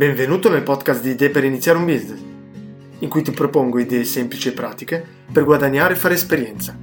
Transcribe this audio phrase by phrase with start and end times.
[0.00, 2.20] Benvenuto nel podcast di Idee per iniziare un business,
[3.00, 6.74] in cui ti propongo idee semplici e pratiche per guadagnare e fare esperienza,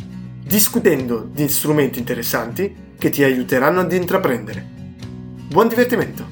[0.44, 4.64] discutendo di strumenti interessanti che ti aiuteranno ad intraprendere.
[5.50, 6.28] Buon divertimento!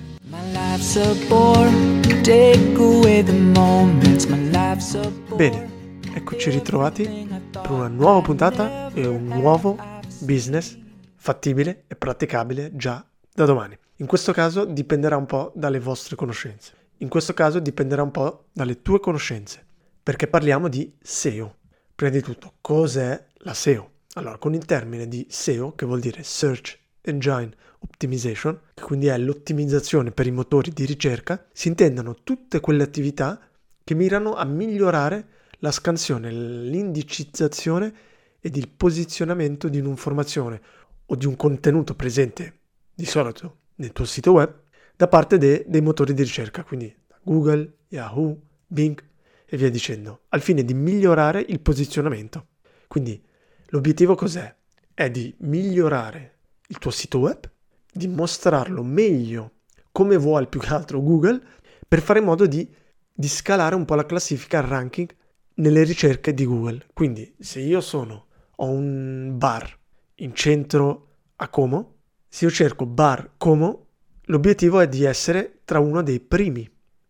[5.35, 9.75] Bene, eccoci ritrovati per una nuova puntata e un nuovo
[10.19, 10.77] business
[11.15, 13.75] fattibile e praticabile già da domani.
[13.99, 16.73] In questo caso dipenderà un po' dalle vostre conoscenze.
[16.97, 19.65] In questo caso dipenderà un po' dalle tue conoscenze,
[20.03, 21.59] perché parliamo di SEO.
[21.95, 23.91] Prima di tutto, cos'è la SEO?
[24.15, 29.17] Allora, con il termine di SEO, che vuol dire Search Engine Optimization, che quindi è
[29.17, 33.39] l'ottimizzazione per i motori di ricerca, si intendono tutte quelle attività
[33.81, 35.27] che mirano a migliorare
[35.59, 37.93] la scansione, l'indicizzazione
[38.41, 40.61] ed il posizionamento di un'informazione
[41.05, 42.59] o di un contenuto presente
[42.93, 44.63] di solito nel tuo sito web
[44.95, 49.01] da parte de- dei motori di ricerca, quindi Google, Yahoo, Bing
[49.45, 52.47] e via dicendo, al fine di migliorare il posizionamento.
[52.87, 53.21] Quindi
[53.67, 54.53] l'obiettivo cos'è?
[54.93, 56.37] È di migliorare
[56.67, 57.49] il tuo sito web,
[57.91, 59.51] di mostrarlo meglio
[59.91, 61.41] come vuole più che altro Google,
[61.87, 62.69] per fare in modo di,
[63.11, 65.09] di scalare un po' la classifica il ranking
[65.55, 66.85] nelle ricerche di Google.
[66.93, 69.77] Quindi se io sono, ho un bar
[70.15, 71.94] in centro a Como,
[72.35, 73.85] se io cerco bar Como,
[74.23, 76.69] l'obiettivo è di essere tra uno dei primi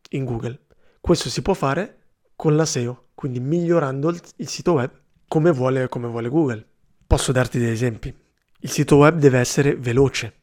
[0.09, 0.65] in Google.
[1.01, 1.97] Questo si può fare
[2.35, 4.91] con la SEO, quindi migliorando il, sito web
[5.27, 6.63] come vuole, come vuole Google.
[7.07, 8.15] Posso darti degli esempi.
[8.59, 10.41] Il sito web deve essere veloce,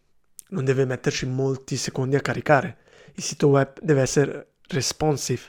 [0.48, 2.78] non deve metterci molti secondi a caricare.
[3.14, 5.42] Il sito web deve essere responsive,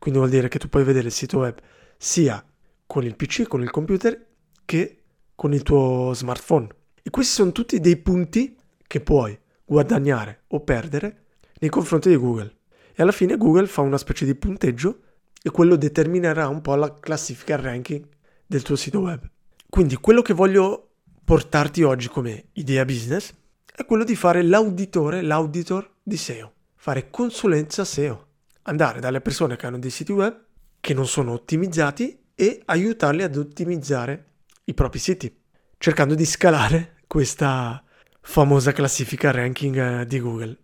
[0.00, 1.56] quindi vuol dire che tu puoi vedere il sito web
[1.96, 2.44] sia
[2.88, 4.26] con il PC, con il computer,
[4.64, 5.02] che
[5.36, 6.66] con il tuo smartphone.
[7.04, 8.58] E questi sono tutti dei punti
[8.90, 11.26] che puoi guadagnare o perdere
[11.60, 12.56] nei confronti di Google.
[12.92, 15.02] E alla fine Google fa una specie di punteggio
[15.40, 18.04] e quello determinerà un po' la classifica ranking
[18.44, 19.24] del tuo sito web.
[19.68, 23.32] Quindi quello che voglio portarti oggi come idea business
[23.72, 28.26] è quello di fare l'auditore, l'auditor di SEO, fare consulenza SEO,
[28.62, 30.36] andare dalle persone che hanno dei siti web
[30.80, 34.24] che non sono ottimizzati e aiutarli ad ottimizzare
[34.64, 35.32] i propri siti,
[35.78, 37.84] cercando di scalare questa
[38.20, 40.56] famosa classifica ranking eh, di Google.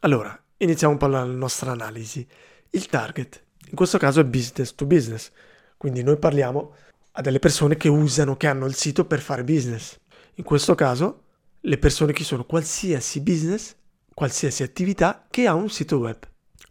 [0.00, 2.26] Allora, iniziamo un po' la nostra analisi.
[2.70, 5.30] Il target, in questo caso è business to business,
[5.76, 6.74] quindi noi parliamo
[7.12, 9.98] a delle persone che usano, che hanno il sito per fare business.
[10.34, 11.22] In questo caso,
[11.60, 13.74] le persone che sono qualsiasi business,
[14.12, 16.18] qualsiasi attività che ha un sito web.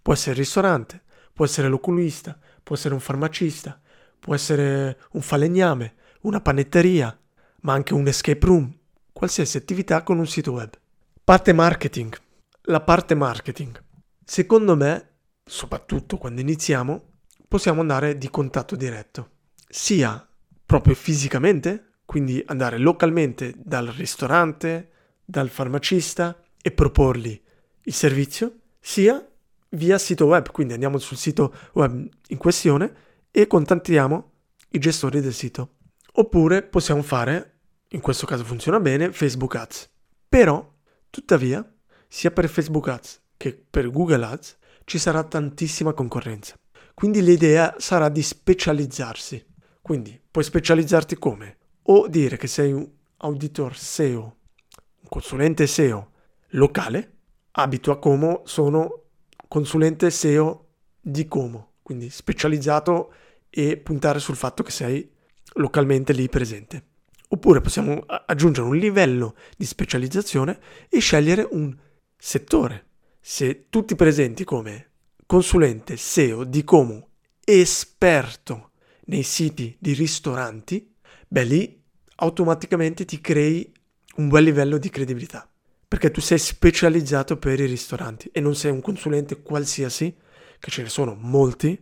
[0.01, 1.01] Può essere il ristorante,
[1.33, 3.79] può essere l'oculista, può essere un farmacista,
[4.19, 7.17] può essere un falegname, una panetteria,
[7.61, 8.71] ma anche un escape room,
[9.17, 10.77] qualsiasi attività con un sito web.
[11.23, 12.17] Parte marketing.
[12.63, 13.81] La parte marketing.
[14.25, 15.09] Secondo me,
[15.45, 17.13] soprattutto quando iniziamo,
[17.47, 19.29] possiamo andare di contatto diretto.
[19.69, 20.27] Sia
[20.65, 24.91] proprio fisicamente, quindi andare localmente dal ristorante,
[25.23, 27.41] dal farmacista e proporgli
[27.83, 29.25] il servizio, sia
[29.69, 32.93] via sito web, quindi andiamo sul sito web in questione
[33.31, 34.31] e contattiamo
[34.71, 35.75] i gestori del sito.
[36.15, 37.54] Oppure possiamo fare
[37.95, 39.89] in questo caso funziona bene, Facebook Ads.
[40.27, 40.73] Però,
[41.09, 41.65] tuttavia,
[42.07, 46.59] sia per Facebook Ads che per Google Ads ci sarà tantissima concorrenza.
[46.93, 49.43] Quindi l'idea sarà di specializzarsi.
[49.81, 51.57] Quindi puoi specializzarti come?
[51.83, 56.11] O dire che sei un auditor SEO, un consulente SEO
[56.49, 57.13] locale,
[57.51, 59.03] abito a Como, sono
[59.47, 60.67] consulente SEO
[60.99, 63.13] di Como, quindi specializzato
[63.49, 65.09] e puntare sul fatto che sei
[65.53, 66.83] localmente lì presente.
[67.29, 70.59] Oppure possiamo aggiungere un livello di specializzazione
[70.89, 71.75] e scegliere un
[72.15, 72.85] settore.
[73.19, 74.91] Se tutti presenti come
[75.25, 77.09] consulente SEO di Como
[77.43, 78.71] esperto
[79.05, 80.93] nei siti di ristoranti,
[81.27, 81.83] beh lì
[82.17, 83.71] automaticamente ti crei
[84.17, 85.49] un buon livello di credibilità.
[85.87, 90.15] Perché tu sei specializzato per i ristoranti e non sei un consulente qualsiasi,
[90.59, 91.79] che ce ne sono molti,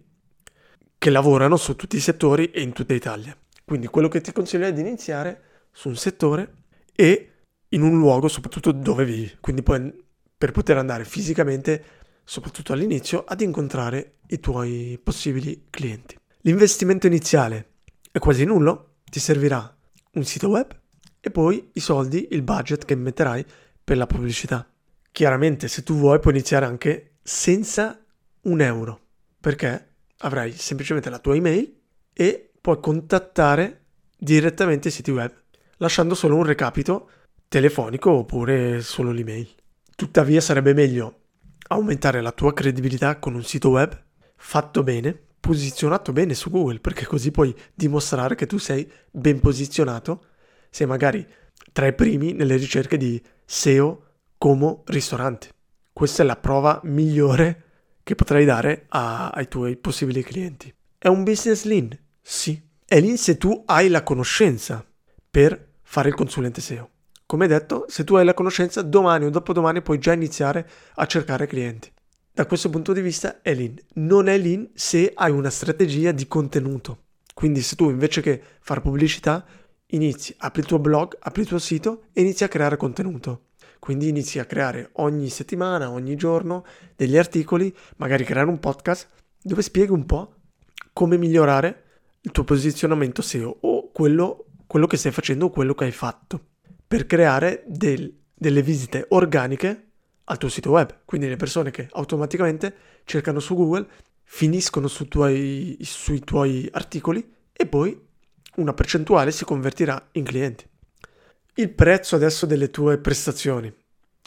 [0.97, 3.35] che lavorano su tutti i settori e in tutta Italia.
[3.65, 6.53] Quindi quello che ti consiglio è di iniziare su un settore
[6.95, 7.29] e
[7.69, 9.37] in un luogo soprattutto dove vivi.
[9.39, 9.91] Quindi poi
[10.37, 11.83] per poter andare fisicamente,
[12.23, 16.17] soprattutto all'inizio, ad incontrare i tuoi possibili clienti.
[16.41, 17.75] L'investimento iniziale
[18.11, 19.75] è quasi nullo, ti servirà
[20.13, 20.79] un sito web
[21.19, 23.45] e poi i soldi, il budget che metterai
[23.83, 24.67] per la pubblicità.
[25.11, 28.03] Chiaramente se tu vuoi puoi iniziare anche senza
[28.41, 28.99] un euro,
[29.39, 31.79] perché avrai semplicemente la tua email
[32.11, 33.81] e puoi contattare
[34.17, 35.29] direttamente i siti web,
[35.79, 37.09] lasciando solo un recapito
[37.49, 39.49] telefonico oppure solo l'email.
[39.93, 41.23] Tuttavia sarebbe meglio
[41.67, 44.01] aumentare la tua credibilità con un sito web
[44.37, 50.23] fatto bene, posizionato bene su Google, perché così puoi dimostrare che tu sei ben posizionato,
[50.69, 51.27] sei magari
[51.73, 54.05] tra i primi nelle ricerche di SEO
[54.37, 55.49] come ristorante.
[55.91, 57.63] Questa è la prova migliore
[58.03, 60.73] che potrai dare a, ai tuoi possibili clienti.
[60.97, 61.99] È un business lean?
[62.23, 62.59] Sì.
[62.85, 64.85] È lean se tu hai la conoscenza
[65.29, 66.89] per fare il consulente SEO.
[67.25, 71.47] Come detto, se tu hai la conoscenza, domani o dopodomani puoi già iniziare a cercare
[71.47, 71.91] clienti.
[72.31, 73.75] Da questo punto di vista è lean.
[73.95, 77.05] Non è lean se hai una strategia di contenuto.
[77.33, 79.45] Quindi se tu invece che fare pubblicità,
[79.87, 83.47] inizi, apri il tuo blog, apri il tuo sito e inizi a creare contenuto.
[83.79, 86.63] Quindi inizi a creare ogni settimana, ogni giorno
[86.95, 89.09] degli articoli, magari creare un podcast
[89.41, 90.35] dove spieghi un po'
[90.93, 91.83] come migliorare
[92.25, 96.51] il tuo posizionamento SEO o quello, quello che stai facendo o quello che hai fatto
[96.87, 99.87] per creare del, delle visite organiche
[100.25, 101.01] al tuo sito web.
[101.05, 103.87] Quindi le persone che automaticamente cercano su Google,
[104.23, 107.99] finiscono su tuoi, sui tuoi articoli e poi
[108.55, 110.65] una percentuale si convertirà in clienti.
[111.55, 113.73] Il prezzo adesso delle tue prestazioni.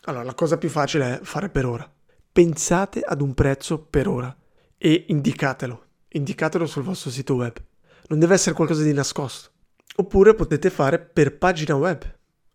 [0.04, 1.90] Allora, la cosa più facile è fare per ora.
[2.30, 4.36] Pensate ad un prezzo per ora
[4.76, 5.84] e indicatelo.
[6.08, 7.56] Indicatelo sul vostro sito web.
[8.08, 9.50] Non deve essere qualcosa di nascosto.
[9.96, 12.02] Oppure potete fare per pagina web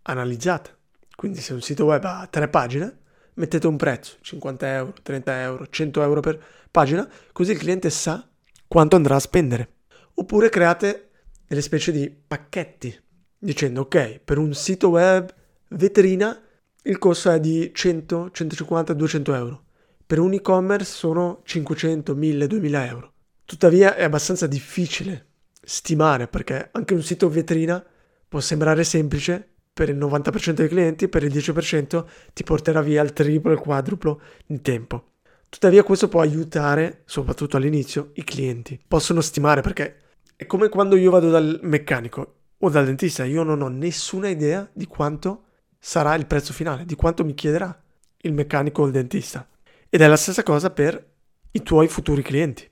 [0.03, 0.69] analizzata.
[1.13, 2.99] Quindi se un sito web ha tre pagine,
[3.33, 8.25] mettete un prezzo, 50 euro, 30 euro, 100 euro per pagina, così il cliente sa
[8.65, 9.73] quanto andrà a spendere.
[10.13, 11.09] Oppure create
[11.45, 12.97] delle specie di pacchetti,
[13.37, 15.33] dicendo ok, per un sito web
[15.69, 16.41] vetrina
[16.83, 19.63] il costo è di 100, 150, 200 euro.
[20.05, 23.13] Per un e-commerce sono 500, 1000, 2000 euro.
[23.43, 25.30] Tuttavia è abbastanza difficile
[25.61, 27.83] stimare perché anche un sito vetrina
[28.27, 33.13] può sembrare semplice, per il 90% dei clienti, per il 10% ti porterà via il
[33.13, 35.13] triplo, il quadruplo di tempo.
[35.49, 38.79] Tuttavia questo può aiutare, soprattutto all'inizio, i clienti.
[38.87, 39.99] Possono stimare perché
[40.35, 44.69] è come quando io vado dal meccanico o dal dentista, io non ho nessuna idea
[44.71, 45.45] di quanto
[45.77, 47.77] sarà il prezzo finale, di quanto mi chiederà
[48.21, 49.47] il meccanico o il dentista.
[49.89, 51.05] Ed è la stessa cosa per
[51.51, 52.70] i tuoi futuri clienti.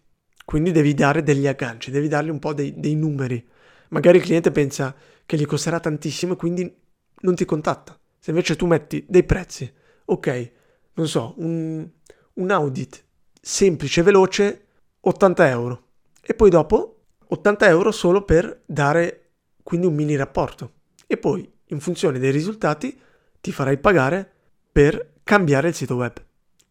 [0.50, 3.48] Quindi devi dare degli agganci, devi dargli un po' dei, dei numeri.
[3.90, 6.76] Magari il cliente pensa che gli costerà tantissimo e quindi
[7.20, 7.96] non ti contatta.
[8.18, 9.72] Se invece tu metti dei prezzi,
[10.06, 10.52] ok,
[10.94, 11.88] non so, un,
[12.34, 13.06] un audit
[13.40, 14.66] semplice, veloce,
[15.02, 15.84] 80 euro.
[16.20, 20.72] E poi dopo 80 euro solo per dare quindi un mini rapporto.
[21.06, 23.00] E poi, in funzione dei risultati,
[23.40, 24.28] ti farai pagare
[24.72, 26.20] per cambiare il sito web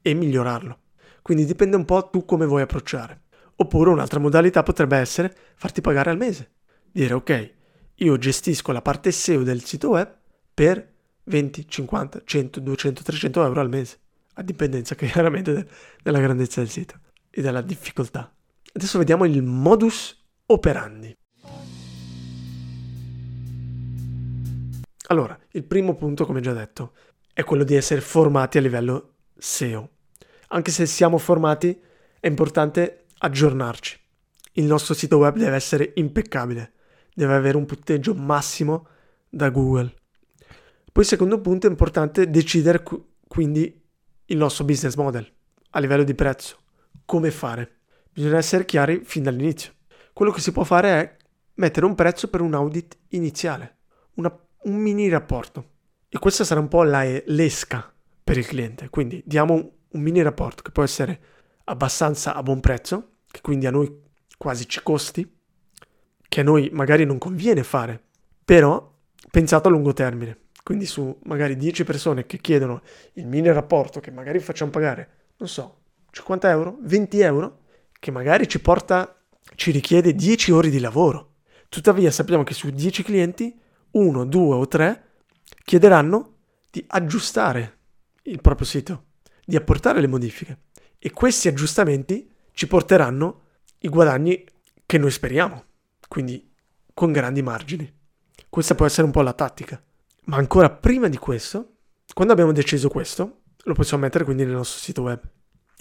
[0.02, 0.78] e migliorarlo.
[1.22, 3.26] Quindi dipende un po' tu come vuoi approcciare.
[3.60, 6.50] Oppure un'altra modalità potrebbe essere farti pagare al mese.
[6.92, 7.54] Dire ok,
[7.96, 10.16] io gestisco la parte SEO del sito web
[10.54, 10.94] per
[11.24, 13.98] 20, 50, 100, 200, 300 euro al mese,
[14.34, 15.66] a dipendenza chiaramente de-
[16.02, 17.00] della grandezza del sito
[17.30, 18.32] e della difficoltà.
[18.72, 20.16] Adesso vediamo il modus
[20.46, 21.16] operandi.
[25.08, 26.92] Allora, il primo punto, come già detto,
[27.32, 29.90] è quello di essere formati a livello SEO.
[30.48, 31.76] Anche se siamo formati,
[32.20, 33.98] è importante aggiornarci.
[34.52, 36.72] Il nostro sito web deve essere impeccabile,
[37.14, 38.86] deve avere un punteggio massimo
[39.28, 39.94] da Google.
[40.90, 42.82] Poi secondo punto è importante decidere
[43.28, 43.86] quindi
[44.26, 45.30] il nostro business model
[45.70, 46.56] a livello di prezzo.
[47.04, 47.76] Come fare?
[48.12, 49.72] Bisogna essere chiari fin dall'inizio.
[50.12, 51.16] Quello che si può fare è
[51.54, 53.76] mettere un prezzo per un audit iniziale,
[54.14, 55.76] una, un mini rapporto.
[56.08, 57.92] E questa sarà un po' la, l'esca
[58.24, 58.88] per il cliente.
[58.88, 61.20] Quindi diamo un, un mini rapporto che può essere
[61.64, 64.02] abbastanza a buon prezzo, che quindi a noi
[64.36, 65.36] quasi ci costi,
[66.28, 68.02] che a noi magari non conviene fare,
[68.44, 68.94] però
[69.30, 70.46] pensato a lungo termine.
[70.62, 72.82] Quindi su magari 10 persone che chiedono
[73.14, 77.60] il mini rapporto che magari facciamo pagare, non so, 50 euro, 20 euro,
[77.98, 79.16] che magari ci porta,
[79.54, 81.36] ci richiede 10 ore di lavoro.
[81.68, 83.58] Tuttavia sappiamo che su 10 clienti,
[83.92, 85.04] uno, due o tre
[85.64, 86.34] chiederanno
[86.70, 87.78] di aggiustare
[88.22, 89.04] il proprio sito,
[89.44, 90.58] di apportare le modifiche.
[90.98, 93.42] E questi aggiustamenti ci porteranno
[93.82, 94.44] i guadagni
[94.84, 95.62] che noi speriamo,
[96.08, 96.52] quindi
[96.92, 97.88] con grandi margini.
[98.48, 99.80] Questa può essere un po' la tattica.
[100.24, 101.76] Ma ancora prima di questo,
[102.12, 105.20] quando abbiamo deciso questo, lo possiamo mettere quindi nel nostro sito web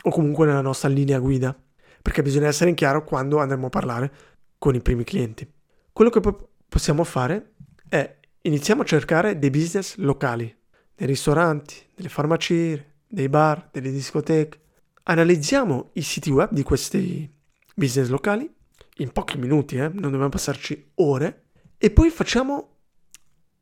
[0.04, 1.60] o comunque nella nostra linea guida,
[2.00, 4.12] perché bisogna essere in chiaro quando andremo a parlare
[4.60, 5.52] con i primi clienti.
[5.92, 6.22] Quello che
[6.70, 7.54] possiamo fare
[7.90, 10.56] è iniziamo a cercare dei business locali,
[10.94, 14.60] dei ristoranti, delle farmacie, dei bar, delle discoteche.
[15.10, 17.34] Analizziamo i siti web di questi
[17.74, 18.54] business locali
[18.98, 19.88] in pochi minuti, eh?
[19.88, 21.46] non dobbiamo passarci ore,
[21.78, 22.76] e poi facciamo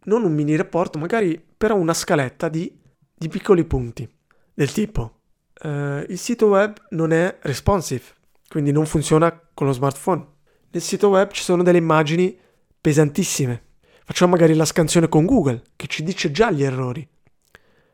[0.06, 2.76] non un mini rapporto, magari però una scaletta di,
[3.14, 4.10] di piccoli punti,
[4.54, 5.20] del tipo
[5.62, 8.04] eh, il sito web non è responsive,
[8.48, 10.26] quindi non funziona con lo smartphone.
[10.72, 12.36] Nel sito web ci sono delle immagini
[12.82, 13.64] pesantissime.
[14.04, 17.08] Facciamo magari la scansione con Google, che ci dice già gli errori.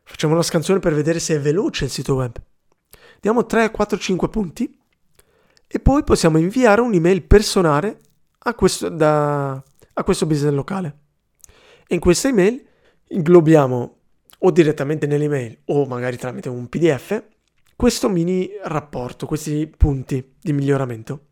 [0.03, 2.33] Facciamo una scansione per vedere se è veloce il sito web.
[3.21, 4.79] Diamo 3, 4, 5 punti
[5.67, 7.99] e poi possiamo inviare un'email personale
[8.39, 10.97] a questo, da, a questo business locale.
[11.85, 12.65] E in questa email
[13.09, 13.97] inglobiamo
[14.39, 17.23] o direttamente nell'email o magari tramite un PDF
[17.75, 21.27] questo mini rapporto, questi punti di miglioramento.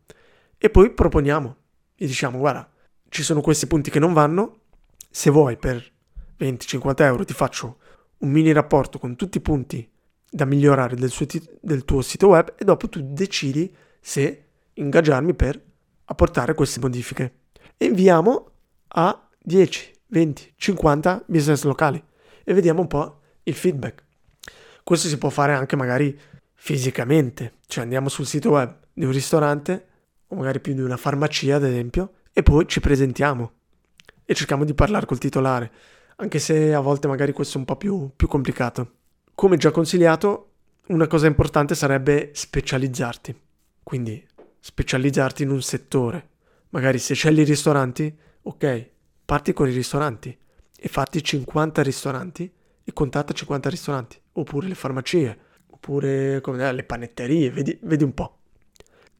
[0.58, 1.56] E poi proponiamo,
[1.96, 2.70] gli diciamo guarda,
[3.08, 4.60] ci sono questi punti che non vanno,
[5.10, 5.84] se vuoi per
[6.38, 7.78] 20-50 euro ti faccio
[8.18, 9.90] un mini rapporto con tutti i punti
[10.30, 14.44] da migliorare del, t- del tuo sito web e dopo tu decidi se
[14.74, 15.60] ingaggiarmi per
[16.04, 17.34] apportare queste modifiche.
[17.78, 18.50] Inviamo
[18.88, 22.02] a 10, 20, 50 business locali
[22.44, 24.04] e vediamo un po' il feedback.
[24.84, 26.18] Questo si può fare anche magari
[26.54, 29.86] fisicamente, cioè andiamo sul sito web di un ristorante
[30.28, 33.52] o magari più di una farmacia ad esempio e poi ci presentiamo
[34.24, 35.72] e cerchiamo di parlare col titolare,
[36.16, 38.98] anche se a volte magari questo è un po' più, più complicato.
[39.40, 40.50] Come già consigliato,
[40.88, 43.34] una cosa importante sarebbe specializzarti,
[43.82, 44.22] quindi
[44.58, 46.28] specializzarti in un settore.
[46.68, 48.90] Magari se scegli i ristoranti, ok,
[49.24, 50.36] parti con i ristoranti
[50.76, 52.52] e fatti 50 ristoranti
[52.84, 58.40] e contatta 50 ristoranti, oppure le farmacie, oppure come, le panetterie, vedi, vedi un po'.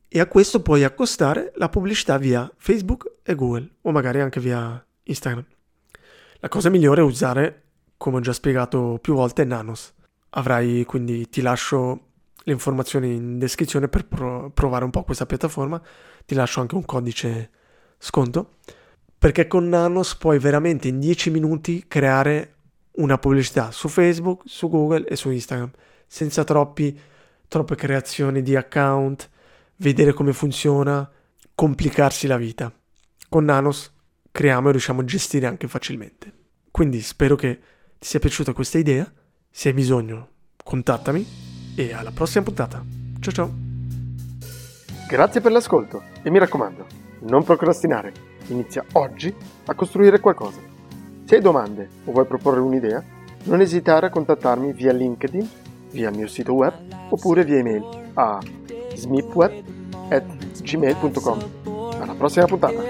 [0.07, 4.87] E a questo puoi accostare la pubblicità via Facebook e Google, o magari anche via
[5.03, 5.47] Instagram.
[6.41, 7.63] La cosa migliore è usare,
[7.97, 9.95] come ho già spiegato più volte, Nanos.
[10.31, 12.09] Avrai quindi, ti lascio
[12.43, 15.81] le informazioni in descrizione per pro- provare un po' questa piattaforma,
[16.25, 17.51] ti lascio anche un codice
[17.99, 18.57] sconto,
[19.19, 22.55] perché con Nanos puoi veramente in 10 minuti creare
[22.93, 25.71] una pubblicità su Facebook, su Google e su Instagram
[26.07, 26.99] senza troppi,
[27.47, 29.31] troppe creazioni di account,
[29.77, 31.09] vedere come funziona,
[31.55, 32.73] complicarsi la vita.
[33.29, 33.93] Con Nanos
[34.33, 36.33] creiamo e riusciamo a gestire anche facilmente.
[36.71, 37.61] Quindi spero che
[37.99, 39.11] ti sia piaciuta questa idea.
[39.53, 40.29] Se hai bisogno,
[40.63, 41.27] contattami
[41.75, 42.81] e alla prossima puntata.
[43.19, 43.53] Ciao ciao.
[45.09, 46.87] Grazie per l'ascolto e mi raccomando,
[47.23, 48.13] non procrastinare.
[48.47, 49.35] Inizia oggi
[49.67, 50.61] a costruire qualcosa.
[51.25, 53.03] Se hai domande o vuoi proporre un'idea,
[53.45, 55.49] non esitare a contattarmi via LinkedIn
[55.91, 56.73] via il mio sito web
[57.11, 58.39] oppure via email a
[58.95, 61.51] smipweb.gmail.com.
[62.01, 62.81] Alla prossima puntata!